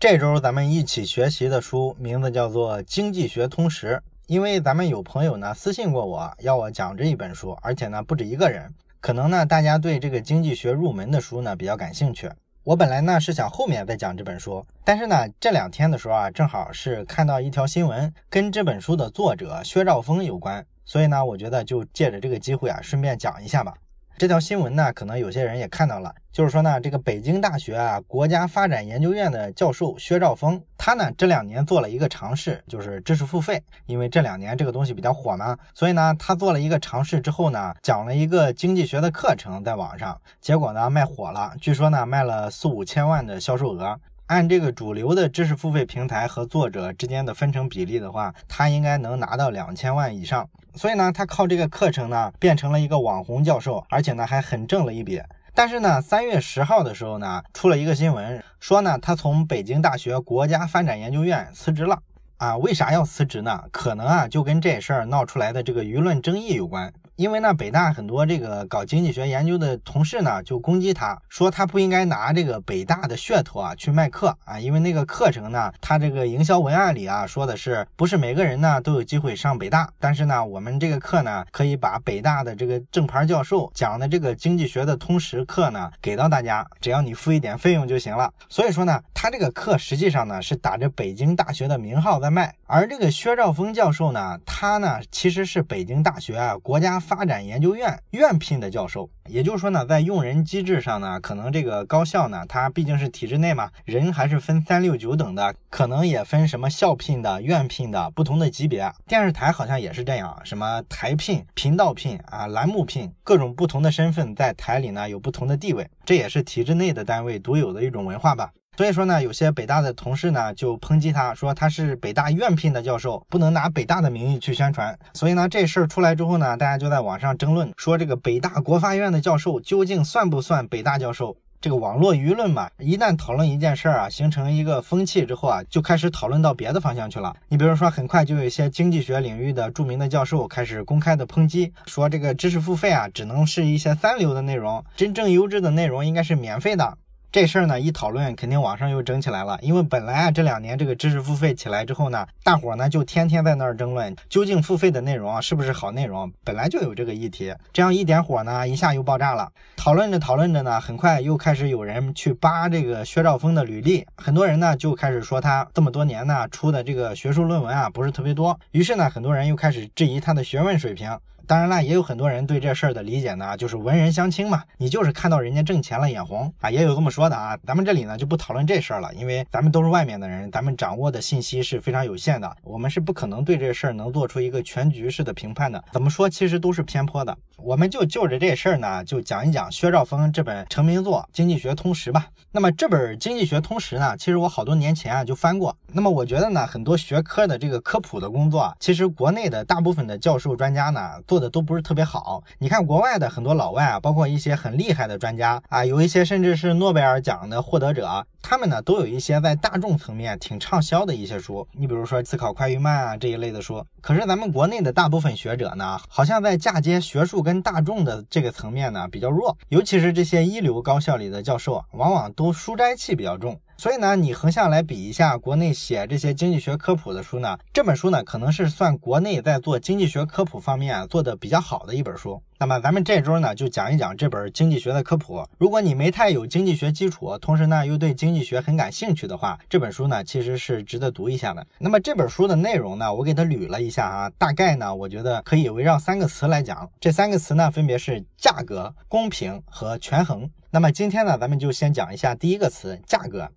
[0.00, 3.96] 这周咱们一起学习的书名字叫做《经济学通识》，
[4.28, 12.30] 因为咱们有朋友呢私信过我，要我讲这一本书，而且呢不止一个人，可能呢大家对这个经济学入门的书呢比较感兴趣。
[12.62, 23.74] 我本来呢是想后面再讲这本书，但是呢这两天的时候啊，正好是看到一条新闻，跟这本书的作者薛兆丰有关，所以呢我觉得就借着这个机会啊，顺便讲一下吧。
[24.18, 44.00] 这条新闻呢，可能有些人也看到了，就是说呢，这个北京大学啊国家发展研究院的教授薛兆丰，他呢这两年做了一个尝试，就是知识付费，因为这两年这个东西比较火嘛，所以呢他做了一个尝试之后呢，讲了一个经济学的课程在网上，结果呢卖火了，据说呢卖了四五千万的销售额。
[44.28, 50.46] 按这个主流的知识付费平台和作者之间的分成比例的话，他应该能拿到两千万以上。
[50.74, 55.18] 所以呢，他靠这个课程呢，变成了一个网红教授，而且呢还很挣了一笔。
[55.54, 61.98] 但是呢，三月十号的时候呢，出了一个新闻，说呢他从北京大学国家发展研究院辞职了。
[62.36, 63.64] 啊，为啥要辞职呢？
[63.72, 66.92] 可能啊就跟这事儿闹出来的这个舆论争议有关。
[67.18, 74.60] 因为呢，北大很多这个搞经济学研究的同事呢，就攻击他，说他不应该拿这个北大的噱头啊去卖课啊。
[74.60, 88.32] 因为那个课程呢，他这个营销文案里啊说的是，不是每个人呢都有机会上北大，但是呢，我们这个课呢，可以把北大的这个正牌教授讲的这个经济学的通识课呢给到大家，只要你付一点费用就行了。
[88.48, 92.54] 所以说呢，他这个课实际上呢是打着北京大学的名号在卖。
[92.66, 108.88] 而这个薛兆丰教授呢，他呢其实是北京大学啊国家发展研究院院聘的教授，也就是说呢，在用人机制上呢，可能这个高校呢，它毕竟是体制内嘛，人还是分三六九等的，可能也分什么校聘的、院聘的不同的级别。
[109.08, 118.52] 电视台好像也是这样，什么台聘、频道聘啊、栏目聘，各种不同的身份在台里呢有不同的地位，这也是体制内的单位独有的一种文化吧。
[118.78, 124.96] 所以说呢，有些北大的同事呢就抨击他，说他是北大院聘的教授，不能拿北大的名义去宣传。
[125.14, 131.36] 所以呢，这事儿出来之后呢，大家就在网上争论，说这个北大国发院的教授究竟算不算北大教授？
[131.60, 137.34] 这个网络舆论嘛，一旦讨论一件事儿啊，形成一个风气之后啊，就开始讨论到别的方向去了。
[137.48, 146.96] 你比如说，很快就有一些经济学领域的著名的教授开始公开的抨击，说这个知识付费啊，只能是一些三流的内容，真正优质的内容应该是免费的。
[147.30, 149.58] 这事儿呢一讨论，肯定网上又整起来了。
[149.60, 156.32] 因为本来啊这两年这个知识付费起来之后呢，大伙儿呢就天天在那儿争论，究竟付费的内容啊是不是好内容？
[156.42, 159.52] 本来就有这个议题，这样一点火呢，一下又爆炸了。
[159.76, 171.14] 讨论着讨论着呢，很快又开始有人去扒这个薛兆丰的履历，很多人呢就开始说他这么多年呢出的这个学术论文啊不是特别多，于是呢很多人又开始质疑他的学问水平。
[171.48, 177.58] 当然了，也有很多人对这事儿的理解呢，就是文人相轻嘛，你就是看到人家挣钱了眼红啊，也有这么说的啊。
[177.66, 185.82] 咱们这里呢就不讨论这事儿了，因为咱们都是外面的人，咱们掌握的信息是非常有限的，我们是不可能对这事儿能做出一个全局式的评判的。
[185.90, 187.34] 怎么说，其实都是偏颇的。
[187.56, 192.26] 我们就就着这事儿呢，就讲一讲薛兆丰这本成名作《经济学通识》吧。
[192.52, 195.74] 那么这本《经济学通识》呢，其实我好多年前啊就翻过。
[195.92, 202.42] 那么我觉得呢，很多学科的这个科普的工作，其实国内的大部分的教授专家呢做的都不是特别好。
[202.58, 208.26] 你看国外的很多老外啊，包括一些很厉害的专家啊，有一些甚至是诺贝尔奖的获得者。
[208.40, 213.84] 他们呢都有一些在大众层面挺畅销的一些书，你比如说《思考快与慢》啊这一类的书。
[214.00, 223.60] 可是咱们国内的大部分学者呢，好像在嫁接学术跟大众的这个层面呢比较弱，尤其是这些一流高校里的教授，往往都书斋气比较重。
[223.80, 232.42] 所以呢，你横向来比一下国内写这些经济学科普的书呢，这本书呢可能是算国内在做经济学科普方面做的比较好的一本书。
[232.58, 235.46] 那么咱们这周呢就讲一讲这本经济学的科普。
[235.58, 241.64] 如果你没太有经济学基础，同时呢又对经济学很感兴趣的话，这本书呢其实是值得读一下的。
[241.78, 250.50] 那么这本书的内容呢，我给它捋了一下啊，大概呢我觉得可以围绕三个词来讲，这三个词呢分别是价格、公平和权衡。
[250.72, 253.48] 那么今天呢，咱们就先讲一下第一个词，价格。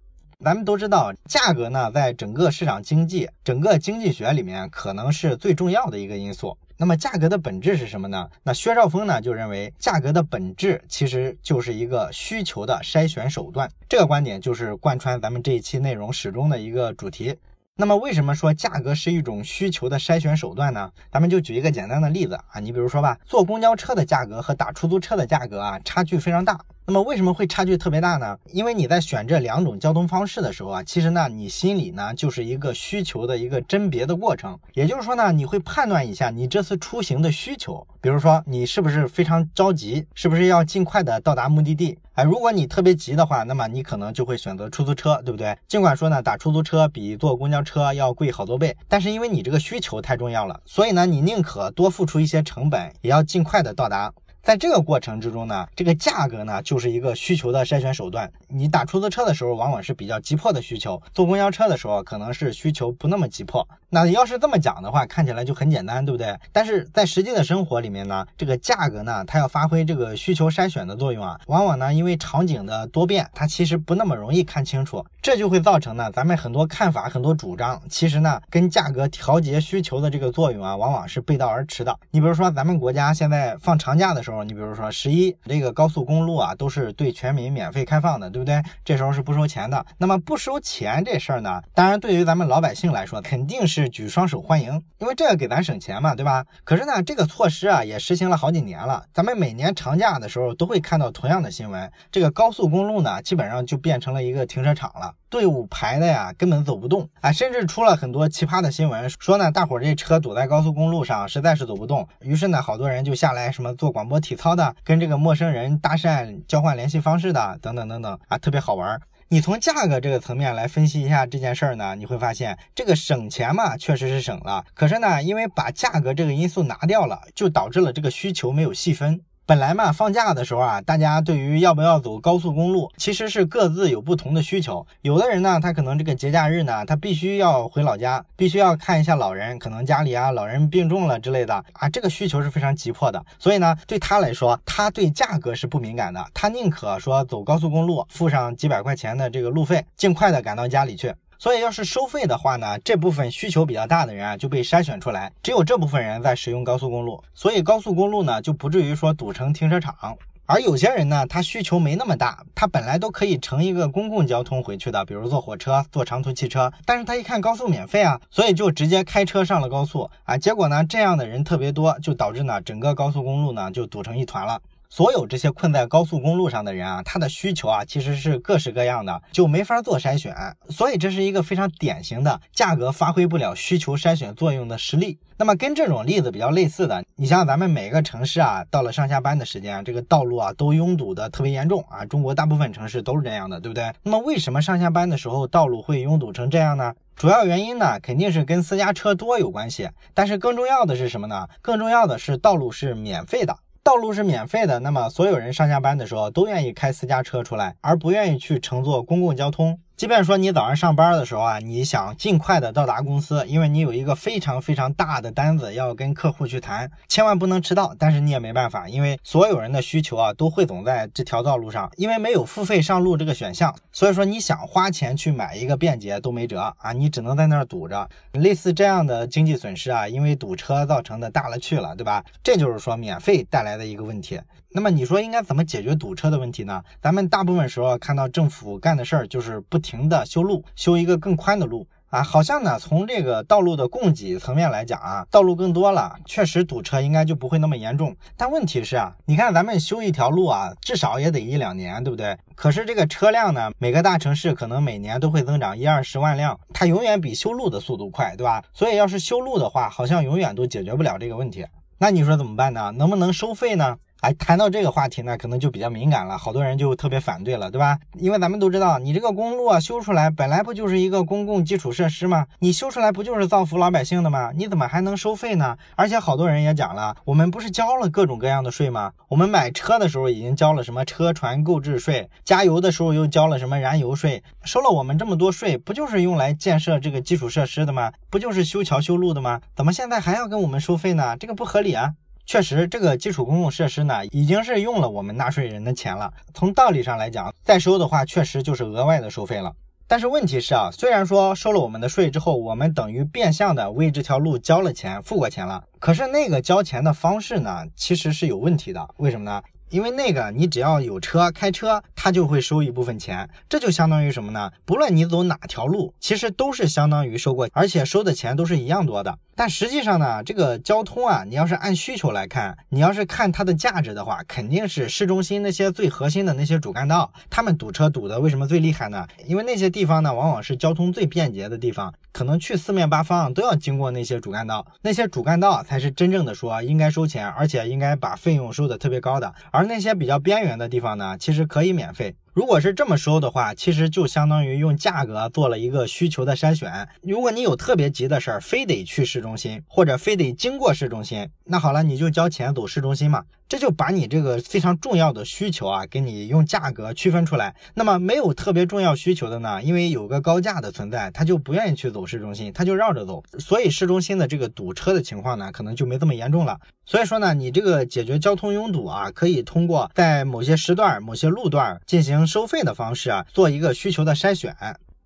[0.44, 6.58] 咱们都知道，价格呢，在整个市场经济、整个经济学里面，可能是最重要的一个因素。
[6.78, 8.28] 那么，价格的本质是什么呢？
[8.41, 13.70] 那薛兆丰呢，就认为价格的本质其实就是一个需求的筛选手段。
[13.88, 17.37] 这个观点就是贯穿咱们这一期内容始终的一个主题。
[17.76, 20.91] 那么，为什么说价格是一种需求的筛选手段呢？
[21.11, 26.59] 咱们就举一个简单的例子啊，你比如说吧，坐公交车的价格和打出租车的价格啊，差距非常大。
[26.88, 28.38] 那么为什么会差距特别大呢？
[28.52, 34.60] 因为你在选这两种交通方式的时候啊，其实呢，你心里呢就是一个需求的一个甄别的过程。
[34.74, 41.98] 也就是说呢，你会判断一下你这次出行的需求，比如说你是不是非常着急，是不是要尽快的到达目的地？
[42.16, 45.56] 哎，如果你特别急的话，那么你可能就会选择出租车，对不对？
[45.68, 54.12] 尽管说呢，打出租车比坐公交车要贵好多倍，但是因为你这个需求太重要了，所以呢，你宁可多付出一些成本，也要尽快的到达。
[54.43, 58.32] 在这个过程之中呢，这个价格呢就是一个需求的筛选手段。
[58.47, 63.67] 你打出租车的时候，往往是比较急迫的需求；坐公交车的时候，可能是需求不那么急迫。
[63.91, 66.35] 那要是这么讲的话，看起来就很简单，对不对？
[66.52, 81.96] 但是在实际的生活里面呢，这个价格呢，它要发挥这个需求筛选的作用啊，往往呢，因为场景的多变，它其实不那么容易看清楚，这就会造成呢，咱们很多看法、很多主张，其实呢，跟价格调节需求的这个作用啊，往往是背道而驰的。
[82.09, 84.41] 你比如说，咱们国家现在放长假的时候。
[84.41, 88.59] 你比如说十一这个高速公路啊，都是对全民免费开放的，对不对？
[88.84, 89.85] 这时候是不收钱的。
[89.99, 96.46] 那么不收钱这事儿呢，当然对于咱们老百姓来说，肯定是是举双手欢迎，因为这个给咱省钱嘛，对吧？
[96.64, 105.14] 可是呢，这个措施啊也实行了好几年了，咱们每年长假的时候都会看到同样的新闻，这个高速公路呢，基本上就变成了一个停车场了。
[105.30, 107.32] 队伍排的呀，根本走不动啊！
[107.32, 112.06] 甚至出了很多奇葩的新闻，说呢，大伙这车堵在高速公路上，实在是走不动。
[112.20, 119.00] 于是呢，好多人就下来，什么做广播体操的，跟这个陌生人搭讪、交换联系方式的，等等等等啊，特别好玩。
[119.34, 124.66] 你从价格这个层面来分析一下这件事儿呢，你会发现，这个省钱嘛，确实是省了。
[124.74, 129.22] 可是呢，因为把价格这个因素拿掉了，就导致了这个需求没有细分。
[129.52, 134.88] 本来嘛，放假的时候啊，大家对于要不要走高速公路，其实是各自有不同的需求。
[135.02, 143.22] 有的人呢，他可能这个节假日呢，他必须要回老家，必须要看一下老人，可能家里啊老人病重了之类的啊，这个需求是非常急迫的。
[143.38, 151.14] 所以呢，对他来说，他对价格是不敏感的，他宁可说走高速公路，付上几百块钱的这个路费，尽快的赶到家里去。
[151.41, 160.16] 所以，要是收费的话呢，这部分需求比较大的人啊就被筛选出来，只有这部分人在使用高速公路，所以高速公路呢就不至于说堵成停车场。
[160.46, 170.37] 而有些人呢，他需求没那么大，他本来都可以乘一个公共交通回去的，比如坐火车、坐长途汽车，但是他一看高速免费啊，所以就直接开车上了高速啊。
[170.37, 174.61] 结果呢，这样的人特别多，就导致呢整个高速公路呢就堵成一团了。
[174.91, 180.35] 所有这些困在高速公路上的人啊，他的需求啊其实是各式各样的，就没法做筛选。
[180.70, 185.17] 所以这是一个非常典型的价格发挥不了需求筛选作用的实例。
[185.38, 192.03] 那么跟这种例子比较类似的，你像咱们每个城市啊，到了上下班的时间，这个道路啊都拥堵的特别严重啊。
[192.03, 193.94] 中国大部分城市都是这样的，对不对？
[194.03, 196.94] 那么为什么上下班的时候道路会拥堵成这样呢？
[197.16, 199.90] 主要原因呢，肯定是跟私家车多有关系。
[200.14, 201.47] 但是更重要的是什么呢？
[201.61, 203.55] 更重要的是道路是免费的。
[203.84, 209.80] 道路是免费的，那么所有人上下班的时候都愿意开私家车出来，而不愿意去乘坐公共交通。
[209.97, 217.93] 即便说你早上上班的时候啊，你想尽快的到达公司，因为你有一个非常非常大的单子要跟客户去谈，千万不能迟到。
[217.99, 228.09] 但是你也没办法，因为所有人的需求啊都汇总在这条道路上，因为没有付费上路这个选项，所以说你想花钱去买一个便捷都没辙啊，你只能在那儿堵着。
[228.32, 232.23] 类似这样的经济损失啊，因为堵车造成的大了去了，对吧？
[232.41, 234.40] 这就是说免费带来的一个问题。
[234.73, 236.82] 那么你说应该怎么解决堵车的问题呢？
[237.02, 248.16] 咱们大部分时候看到政府干的事儿就是不停的修路，修一个更宽的路啊，好像呢从这个道路的供给层面来讲啊，道路更多了，确实堵车应该就不会那么严重。
[248.38, 252.38] 但问题是啊，你看咱们修一条路啊，至少也得一两年，对不对？
[252.56, 258.63] 可是这个车辆呢，每个大城市可能每年都会增长一二十万辆，它永远比修路的速度快，对吧？
[258.72, 261.66] 所以要是修路的话，好像永远都解决不了这个问题。
[261.98, 262.92] 那你说怎么办呢？
[262.96, 263.98] 能不能收费呢？
[264.22, 267.98] 哎，谈到这个话题呢，可能就比较敏感了，好多人就特别反对了，对吧？
[268.20, 272.46] 因为咱们都知道，你这个公路啊修出来，本来不就是一个公共基础设施吗？
[272.60, 274.51] 你修出来不就是造福老百姓的吗？
[274.56, 275.75] 你怎么还能收费呢？
[275.96, 279.12] 而且好多人也讲了，我们不是交了各种各样的税吗？
[279.28, 288.12] 我们买车的时候已经交了什么车船购置税，加油的时候又交了什么燃油税，收了我们这么多税，不就是用来建设这个基础设施的吗？
[288.30, 289.62] 不就是修桥修路的吗？
[289.75, 291.36] 怎么现在还要跟我们收费呢？
[291.38, 292.13] 这个不合理啊！
[292.46, 296.34] 确实，这个基础公共设施呢，已经是用了我们纳税人的钱了。
[296.54, 299.74] 从道理上来讲，再收的话，确实就是额外的收费了。
[300.08, 305.86] 但是问题是啊，虽然说收了我们的税之后，我们等于变相的为这条路交了钱、付过钱了。
[306.00, 309.08] 可是那个交钱的方式呢，其实是有问题的。
[309.18, 309.62] 为什么呢？
[309.90, 313.50] 因为那个你只要有车开车，他就会收一部分钱。
[313.68, 314.72] 这就相当于什么呢？
[314.86, 319.38] 不论你走哪条路，其实都是相当于收过，而且收的钱都是一样多的。
[319.55, 329.27] 但实际上呢，这个交通啊，你要是按需求来看，你要是看它的价值的话，肯定是市中心那些最核心的那些主干道，他们堵车堵的为什么最厉害呢？
[329.46, 342.36] 因为那些地方呢，往往是交通最便捷的地方，可能去四面八方都要经过那些主干道，那些主干道才是真正的说应该收钱，而且应该把费用收的特别高的，而那些比较边缘的地方呢，其实可以免费。
[342.53, 347.08] 如果是这么收的话，其实就相当于用价格做了一个需求的筛选。
[347.22, 353.43] 如果你有特别急的事儿，非得去市中心，或者非得经过市中心，那好了，你就交钱走市中心嘛。
[353.70, 357.74] 这就把你这个非常重要的需求啊，给你用价格区分出来。
[357.93, 363.41] 那么没有特别重要需求的呢，因为有个高价的存在，他就不愿意去走市中心，他就绕着走。
[363.60, 366.77] 所以市中心的这个堵车的情况呢，可能就没这么严重了。
[367.05, 374.76] 所以说呢，你这个解决交通拥堵啊，可以通过在某些时段、某些路段进行收费的方式啊，做一个需求的筛选。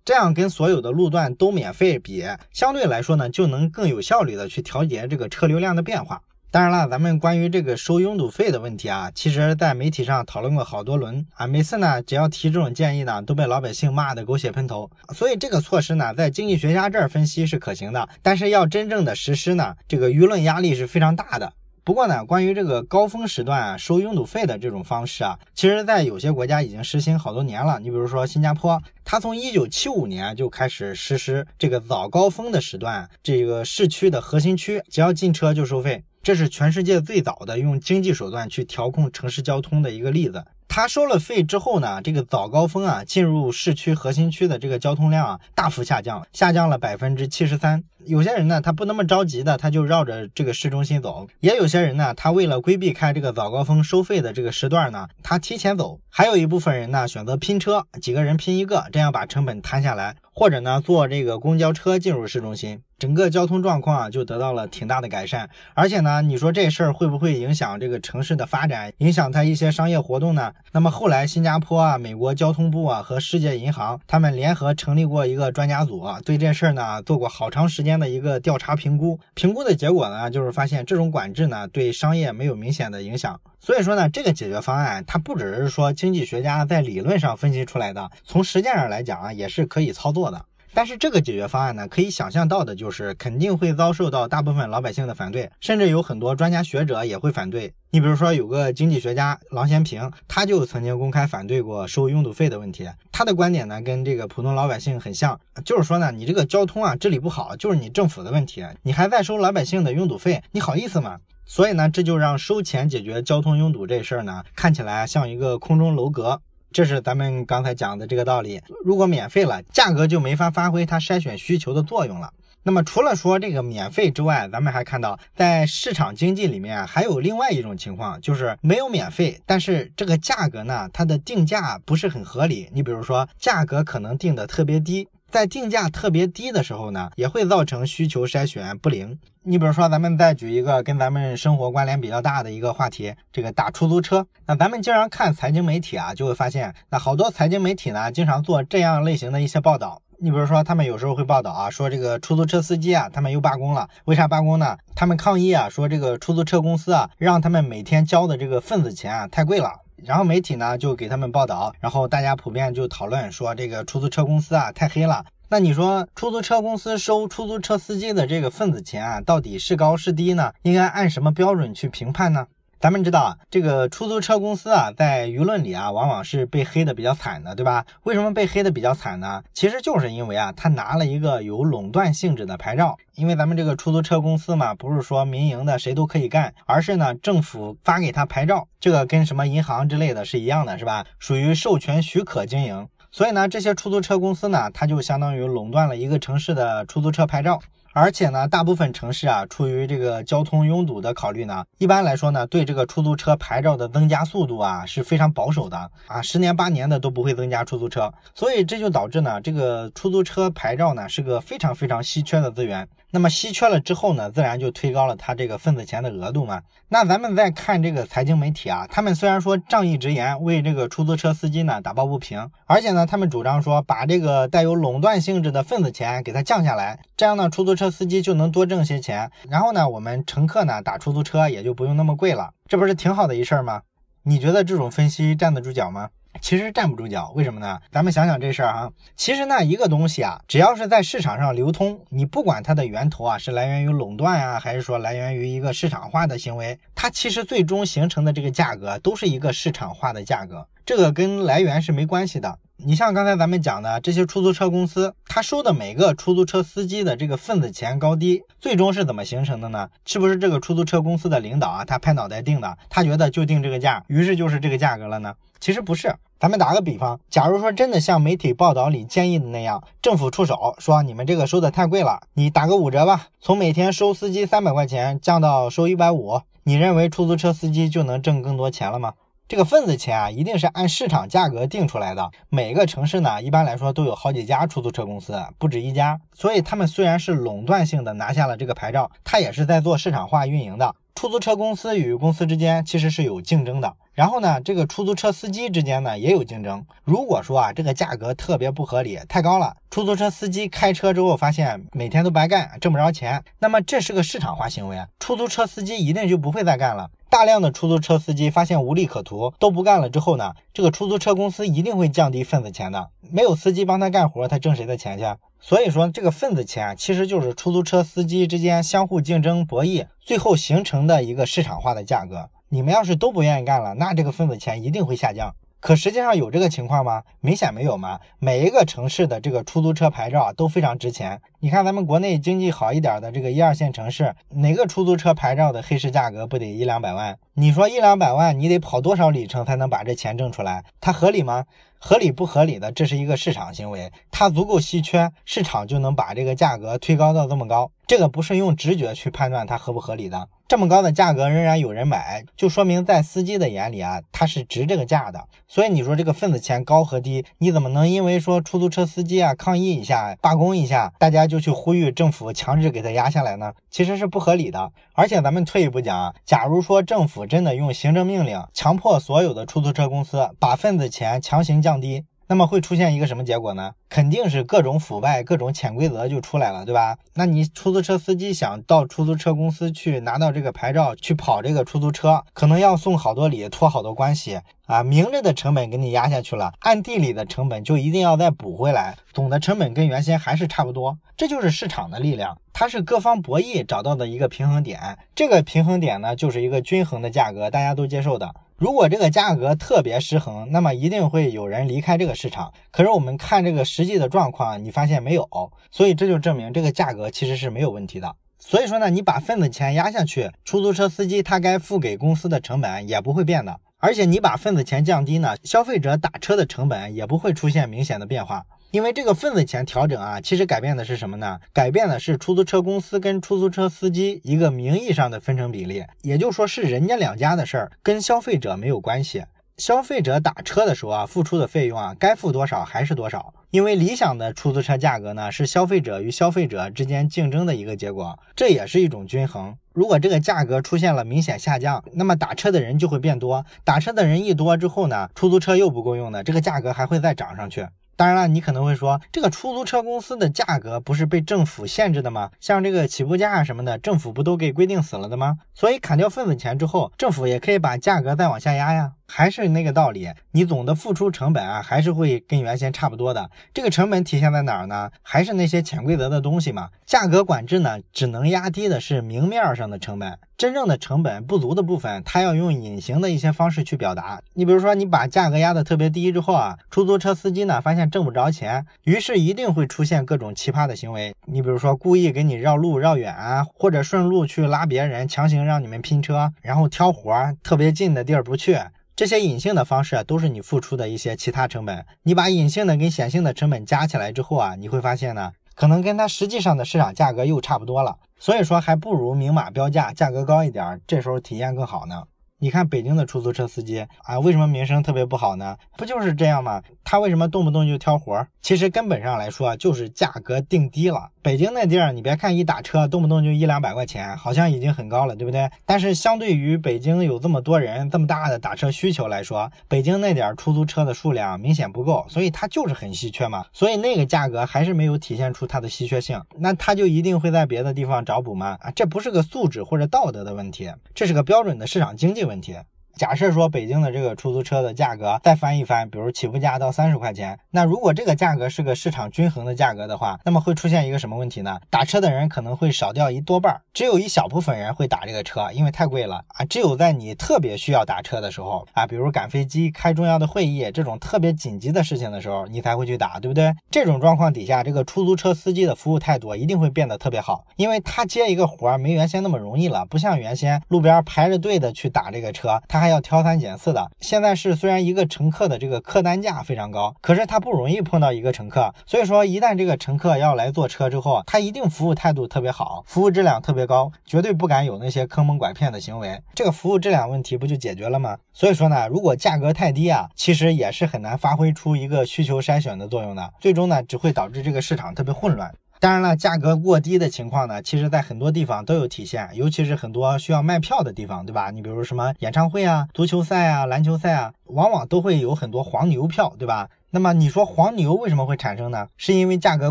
[0.04, 6.22] 这样跟所有的路段都免费比，相对来说呢，就能更有效率的去调节这个车流量的变化。
[6.52, 11.46] 当然了，咱们关于这个收拥堵费的问题啊，其实在媒体上讨论过好多轮啊。
[11.46, 14.88] 每次呢，只要提这种建议呢，都被老百姓骂得狗血喷头。
[15.12, 21.52] 所以这个措施呢，在经济学家这儿分析是可行的，但是要真正的实施呢，这个舆论压力是非常大的。
[21.86, 27.78] 不过呢，关于这个高峰时段啊收拥堵费的这种方式啊，其实在有些国家已经实行好多年了。
[27.78, 36.02] 你比如说新加坡，它从一九七五年就开始实施这个早高峰的时段，这个市区的核心区只要进车就收费。
[36.24, 40.44] 这是全世界最早的用经济手段去调控城市交通的一个例子。
[40.68, 47.82] 他收了费之后呢，这个早高峰啊，进入市区核心区的这个交通量啊，大幅下降，下降了百分之七十三。
[48.04, 55.98] 有些人呢，他不那么着急的，他就绕着这个市中心走；也有些人呢，他为了规避开这个早高峰收费的这个时段呢，他提前走。
[56.08, 60.16] 还有一部分人呢，选择拼车，几个人拼一个，这样把成本摊下来。
[60.32, 65.50] 或者呢，坐这个公交车进入市中心，整个交通状况啊就得到了挺大的改善。
[65.74, 70.52] 而且呢，你说这事儿会不会影响这个城市的发展，影响它一些商业活动呢？
[70.72, 79.20] 那么后来新加坡啊、美国交通部啊和世界银行他们联合成立过一个专家组啊，对这事儿呢做过好长时间的一个调查评估。
[79.34, 83.38] 评估的结果呢，就是发现这种管制呢对商业没有明显的影响。
[83.60, 90.42] 所以说呢，这个解决方案它不只是说经济学家在理论上分析出来的，从实践上来讲啊，也是可以操作的。
[90.76, 97.72] 但是这个解决方案呢，可以想象到的就是肯定会遭受到大部分老百姓的反对，甚至有很多专家学者也会反对。
[97.92, 102.86] 你比如说有个经济学家郎咸平，他就曾经公开反对过收拥堵费的问题。
[103.10, 111.20] 他的观点呢，跟这个普通老百姓很像，就是说呢，你这个交通啊治理不好，就是你政府的问题，你还在收老百姓的拥堵费，你好意思吗？
[111.46, 116.42] 所以呢，这就让收钱解决交通拥堵这事儿呢，看起来像一个空中楼阁。
[116.76, 118.60] 这是咱们刚才讲的这个道理。
[118.84, 122.34] 如果免费了，价格就没法发挥它筛选需求的作用了。
[122.64, 132.68] 那么除了说这个免费之外，咱们还看到，在市场经济里面还有另外一种情况，就是没有免费，但是这个价格呢，它的定价不是很合理。
[132.74, 135.08] 你比如说，价格可能定的特别低。
[135.30, 139.18] 在定价特别低的时候呢，也会造成需求筛选不灵。
[139.48, 144.26] 你比如说，咱们再举一个跟咱们生活关联比较大的一个话题，这个打出租车。
[144.44, 150.02] 那咱们经常看财经媒体啊，就会发现，那好多财经媒体呢，经常做这样类型的一些报道。
[150.18, 153.88] 你比如说，他们有时候会报道啊，说这个出租车司机啊，他们又罢工了。
[154.06, 154.76] 为啥罢工呢？
[154.96, 159.70] 他们抗议啊，说这个出租车公司啊，让他们每天交的这个份子钱啊太贵了。
[160.04, 165.24] 然后媒体呢就给他们报道，然后大家普遍就讨论说这个出租车公司啊太黑了。
[165.48, 170.52] 那你说出租车公司收出租车司机的这个份子钱啊，到底是高是低呢？
[170.62, 172.48] 应该按什么标准去评判呢？
[172.80, 177.86] 咱们知道啊，这个出租车公司啊，在舆论里啊，往往是被黑的比较惨的，对吧？
[178.02, 179.42] 为什么被黑的比较惨呢？
[179.54, 182.96] 其实就是因为啊，他拿了一个有垄断性质的牌照。
[183.14, 191.06] 因为咱们这个出租车公司嘛，不是说民营的谁都可以干，而是呢，政府发给他牌照，这个跟什么银行之类的是一样的，是吧？
[191.20, 192.88] 属于授权许可经营。
[193.10, 197.60] 所以呢，这些出租车公司呢，它就相当于垄断了一个城市的出租车牌照。
[197.98, 212.86] 而且呢，大部分城市啊，出于这个交通拥堵的考虑呢，一般来说呢，对这个出租车牌照的增加速度啊是非常保守的啊，十年八年的都不会增加出租车，所以这就导致呢，这个出租车牌照呢是个非常非常稀缺的资源。
[213.12, 216.60] 那么稀缺了之后呢，自然就推高了它这个份子钱的额度嘛。
[216.88, 233.82] 那咱们再看这个财经媒体啊，他们虽然说仗义直言，为这个出租车司机呢打抱不平，而且呢，他们主张说把这个带有垄断性质的份子钱给它降下来，这样呢，出租车司机就能多挣些钱，然后呢，我们乘客呢打出租车也就不用那么贵了，这不是挺好的一事儿吗？
[234.22, 236.10] 你觉得这种分析站得住脚吗？
[236.42, 237.32] 其实站不住脚。
[237.34, 237.80] 为什么呢？
[237.90, 252.58] 咱们想想这事儿哈，其实呢，一个东西啊，只要是在市场上流通，你不管它的源头啊是来源于垄断呀，还是说来源于一个市场化的行为，它其实最终形成的这个价格都是一个市场化的价格，这个跟来源是没关系的。
[252.78, 259.88] 你像刚才咱们讲的这些出租车公司，他收的每个出租车司机的这个份子钱高低，最终是怎么形成的呢？
[260.04, 262.76] 是不是这个出租车公司的领导啊，他拍脑袋定的？
[262.90, 265.34] 他觉得就定这个价，于是就是这个价格了呢？
[265.58, 266.14] 其实不是。
[266.38, 279.14] 咱们打个比方，假如说真的像媒体报道里建议的那样，政府出手说你们这个收的太贵了，你打个五折吧，从每天收司机三百块钱降到收一百五，你认为出租车司机就能挣更多钱了吗？
[279.48, 282.32] 这个份子钱啊，一定是按市场价格定出来的。
[282.48, 286.20] 每个城市呢，一般来说都有好几家出租车公司，不止一家。
[286.32, 290.96] 所以他们虽然是垄断性的拿下了这个牌照，他也是在做市场化运营的。
[291.14, 293.94] 出租车公司与公司之间其实是有竞争的。
[294.16, 296.86] 然后呢，这个出租车司机之间呢也有竞争。
[297.04, 307.10] 如果说啊，这个价格特别不合理，太高了，出租车司机开车之后发现每天都白干，挣不着钱，那么这是个市场化行为，出租车司机一定就不会再干了。
[307.28, 313.10] 大量的出租车司机发现无利可图，都不干了之后呢，这个出租车公司一定会降低份子钱的。
[313.30, 315.26] 没有司机帮他干活，他挣谁的钱去？
[315.60, 322.48] 所以说，这个份子钱其实就是出租车司机之间相互竞争博弈，最后形成的一个市场化的价格。
[322.68, 325.54] 你们要是都不愿意干了，那这个份子钱一定会下降。
[325.78, 327.22] 可实际上有这个情况吗？
[327.40, 328.18] 明显没有嘛。
[328.40, 331.40] 每一个城市的这个出租车牌照都非常值钱。
[331.60, 337.38] 你看咱们国内经济好一点的这个一二线城市，哪个出租车牌照的黑市价格不得一两百万？
[337.54, 340.82] 你说一两百万，你得跑多少里程才能把这钱挣出来？
[341.00, 341.66] 它合理吗？
[341.98, 347.90] 合理不合理的，这是一个市场行为，它足够稀缺，市场就能把这个价格推高到这么高。
[348.06, 350.48] 这个不是用直觉去判断它合不合理的。
[350.68, 355.44] 这么高的价格仍然有人买，就说明在司机的眼里啊，他是值这个价的。
[355.68, 363.72] 所以你说这个份子钱高和低，你怎么能因为说出租车司机啊抗议一下、罢工一下，大家就去呼吁政府强制给他压下来呢？
[363.90, 364.90] 其实是不合理的。
[365.14, 372.24] 而且咱们退一步讲啊，假如说政府真的用行政命令强迫所有的出租车公司把份子钱强行降低。
[372.48, 373.92] 那么会出现一个什么结果呢？
[374.08, 377.16] 肯定是各种腐败、各种潜规则就出来了，对吧？
[377.34, 391.18] 那你出租车司机想到出租车公司去拿到这个牌照去跑这个出租车，可能要送好多礼、托好多关系啊，明着的成本给你压下去了，暗地里的成本就一定要再补回来，总的成本跟原先还是差不多。
[391.36, 395.16] 这就是市场的力量，它是各方博弈找到的一个平衡点。
[395.34, 398.54] 这个平衡点呢，就是一个均衡的价格，大家都接受的。
[398.76, 402.70] 如果这个价格特别失衡，那么一定会有人离开这个市场。
[402.90, 405.48] 可是我们看这个实际的状况，你发现没有？
[405.90, 408.36] 所以这就证明这个价格其实是没有问题的。
[408.58, 413.80] 所以说呢，你把份子钱压下去，出租车司机他该付给公司的成本也不会变的。
[413.98, 418.66] 而且你把份子钱降低呢，消费者打车的成本也不会出现明显的变化。
[418.92, 421.58] 因为这个份子钱调整啊，其实改变的是什么呢？
[421.72, 429.44] 改变的是出租车公司跟出租车司机一个名义上的分成比例，也就是说是人家两家的事儿，跟消费者没有关系。
[429.76, 433.52] 消费者打车的时候啊，付出的费用啊，该付多少还是多少。
[433.70, 439.76] 因为理想的出租车价格呢，是消费者与消费者之间竞争的一个结果，这也是一种均衡。
[439.92, 447.86] 如果这个价格出现了明显下降，那么打车的人就会变多，打车的人一多之后呢，出租车又不够用的，这个价格还会再涨上去。
[448.16, 452.50] 当然了，你可能会说，这个出租车公司的价格不是被政府限制的吗？
[452.60, 455.58] 像这个起步价什么的，政府不都给规定死了的吗？
[455.74, 459.12] 所以砍掉份子钱之后，政府也可以把价格再往下压呀。
[459.28, 463.50] 还是那个道理，你总的付出成本啊，还是会跟原先差不多的。
[463.74, 465.10] 这个成本体现在哪儿呢？
[465.22, 466.88] 还是那些潜规则的东西嘛。
[467.04, 474.40] 价格管制呢，只能压低的是明面上的成本，真正的成本不足的部分，它要用隐形的一些方式去表达。
[474.54, 481.34] 你比如说，你把价格压得特别低之后啊，出租车司机呢发现挣不着钱，于是一定会出现各种奇葩的行为。
[481.46, 488.78] 你比如说，故意给你绕路绕远啊，或者顺路去拉别人，强行让你们拼车，然后挑活儿，特别近的地儿不去。
[489.16, 492.04] 这些隐性的方式，都是你付出的一些其他成本。
[492.24, 498.18] 你把隐性的跟显性的成本加起来之后啊，你会发现呢，可能跟它实际上的市场价格又差不多了。
[498.38, 502.24] 所以说，还不如明码标价，价格高一点，这时候体验更好呢。
[502.58, 505.78] 你看北京的出租车司机啊，为什么名声特别不好呢？
[505.96, 506.82] 不就是这样吗？
[507.02, 508.46] 他为什么动不动就挑活？
[508.60, 511.30] 其实根本上来说，就是价格定低了。
[511.46, 515.70] 北京那地儿，你别看一打车动不动就一两百块钱，好像已经很高了，对不对？
[515.84, 523.64] 但是相对于北京有这么多人、这么大的打车需求来说，北京那点出租车的数量明显不够，所以它就是很稀缺嘛。
[523.72, 528.76] 所以那个价格还是没有体现出它的稀缺性，那它就一定会在别的地方找补吗？
[528.80, 532.42] 啊，这不是个素质或者道德的问题，这是个标准的市场经济。
[532.42, 532.74] 问题，
[533.16, 541.78] 假设说北京的这个出租车的价格再翻一翻，比如起步价到三十块钱，那如果这个价格是个市场均衡的价格的话，那么会出现一个什么问题呢？
[541.88, 546.64] 打车的人可能会少掉一多半，只有一小部分人会打这个车，因为太贵了啊。
[546.66, 553.72] 只有在你特别需要打车的时候啊，比如赶飞机、开重要的会议这种特别紧急的事情的时候，你才会去打，对不对？
[553.90, 564.10] 这种状况底下，这个出租车司机的服务态度一定会变得特别好，因为他接一个活儿没原先那么容易了，不像原先路边排着队的去打这个车，他还要挑三拣四的。
[564.20, 576.40] 现在是虽然一个乘客的这个客单价非常高，可是他不容易碰到一个乘客，所以说一旦这个乘客要来坐车之后，他一定服务态度特别好，服务质量特别高，绝对不敢有那些坑蒙拐骗的行为。
[576.54, 578.36] 这个服务质量问题不就解决了吗？
[578.52, 585.72] 所以说呢，如果价格太低啊，其实也是很难发挥出一个需求筛选的作用的，最终呢只会导致这个市场特别混乱。
[585.98, 591.70] 当然了，价格过低的情况呢，其实在很多地方都有体现，尤其是很多需要卖票的地方，对吧？
[591.70, 596.90] 你比如什么演唱会啊、足球赛啊、篮球赛啊，往往都会有很多黄牛票，对吧？
[597.10, 599.08] 那么你说黄牛为什么会产生呢？
[599.16, 599.90] 是因为价格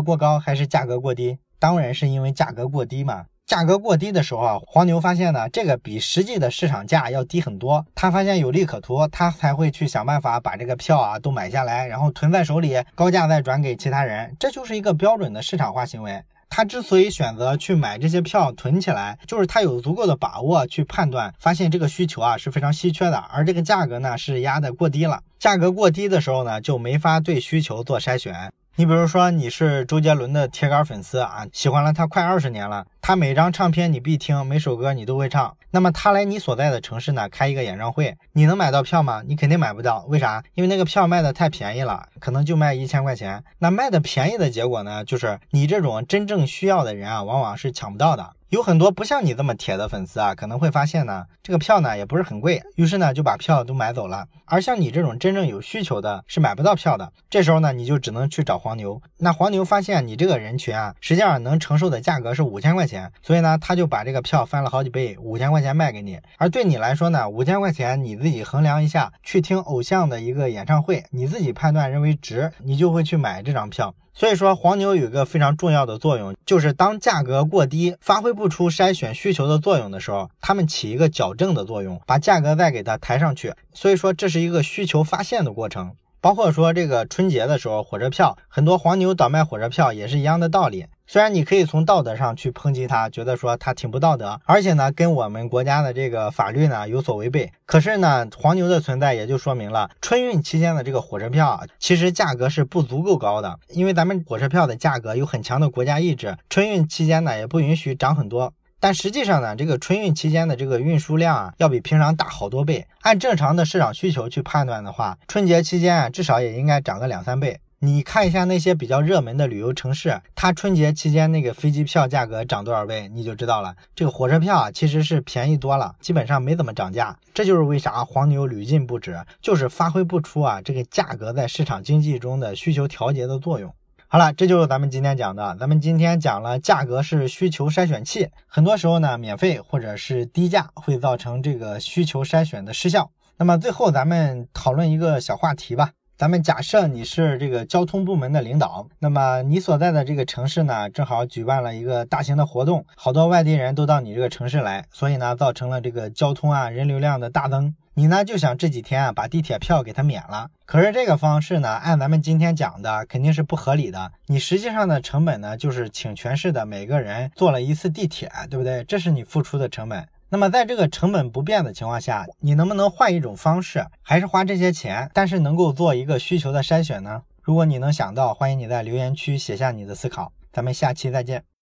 [0.00, 1.38] 过高还是价格过低？
[1.58, 3.24] 当然是因为价格过低嘛。
[3.46, 16.20] 价格过低的时候啊，黄牛发现呢，这个比实际的市场价要低很多，他发现有利可图，他才会去想办法把这个票啊都买下来，然后囤在手里，高价再转给其他人，这就是一个标准的市场化行为。
[16.48, 25.20] 他之所以选择去买这些票囤起来，就是他有足够的把握去判断，发现这个需求啊是非常稀缺的，而这个价格呢是压的过低了。
[25.38, 28.50] 价格过低的时候呢，就没法对需求做筛选。
[28.78, 35.56] 你比如说，你是周杰伦的铁杆粉丝啊，喜欢了他快二十年了，他每张唱片你必听，每首歌你都会唱。
[35.70, 39.22] 那么他来你所在的城市呢，开一个演唱会，你能买到票吗？
[39.26, 40.44] 你肯定买不到，为啥？
[40.52, 43.42] 因为那个票卖的太便宜了，可能就卖一千块钱。
[43.60, 48.34] 那卖的便宜的结果呢，就是你这种真正需要的人啊，往往是抢不到的。
[48.50, 54.24] 有很多不像你这么铁的粉丝啊，可能会发现呢，这个票呢也不是很贵，于是呢就把票都买走了。
[54.44, 57.12] 而像你这种真正有需求的，是买不到票的。
[57.28, 59.02] 这时候呢，你就只能去找黄牛。
[59.18, 66.20] 那黄牛发现你这个人群啊，实际上能承受的价格是五千块钱，所以呢，他就把这个票翻了好几倍，五千块钱卖给你。
[66.38, 73.92] 而对你来说呢，五千块钱你自己衡量一下，去听偶像的一个演唱会，你自己判断认为值，你就会去买这张票。
[74.18, 83.52] 所以说，黄牛有一个非常重要的作用，就是当价格过低，发挥不出筛选需求的作用的时候，他们起一个矫正的作用，把价格再给它抬上去。
[83.74, 85.94] 所以说，这是一个需求发现的过程。
[86.26, 90.86] 包括说这个春节的时候，火车票很多黄牛倒卖火车票也是一样的道理。
[91.06, 97.52] 虽然你可以从道德上去抨击他，觉得说他挺不道德，而且呢跟我们国家的这个法律呢有所违背。
[97.64, 108.52] 可是呢，黄牛的存在也就说明了春运期间的这个火车票其实价格是不足够高的，因为咱们火车票的价格有很强的国家意志，春运期间呢也不允许涨很多。
[108.78, 112.86] 但实际上呢，这个春运期间的这个运输量啊，要比平常大好多倍。
[113.00, 117.58] 按正常的市场需求去判断的话，春节期间啊，至少也应该涨个两三倍。
[117.78, 123.74] 你看一下那些比较热门的旅游城市，它春节期间那个飞机票价格涨多少倍，你就知道了。
[123.94, 127.16] 这个火车票啊，其实是便宜多了，基本上没怎么涨价。
[127.34, 133.74] 这就是为啥黄牛屡禁不止，就是发挥不出啊这个价格在市场经济中的需求调节的作用。
[134.08, 135.56] 好了，这就是咱们今天讲的。
[135.58, 143.10] 咱们今天讲了价格是需求筛选器，很多时候呢，免费或者是低价会造成这个需求筛选的失效。
[143.36, 145.90] 那么最后咱们讨论一个小话题吧。
[146.16, 157.74] 咱们假设你是这个交通部门的领导，那么你所在的这个城市呢，正好举办了一个大型的活动，好多外地人都到你这个城市来，所以呢，造成了这个交通啊人流量的大增。
[157.92, 164.12] 你呢就想这几天啊把地铁票给他免了，可是这个方式呢，按咱们今天讲的肯定是不合理的。
[164.28, 168.82] 你实际上的成本呢，就是请全市的每个人坐了一次地铁，对不对？
[168.84, 170.06] 这是你付出的成本。
[170.28, 177.22] 那么在这个成本不变的情况下，你能不能换一种方式，还是花这些钱，但是能够做一个需求的筛选呢？
[177.42, 180.32] 如果你能想到，欢迎你在留言区写下你的思考。
[180.52, 181.46] 咱们下期再见。